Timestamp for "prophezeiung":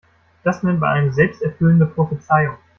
1.85-2.57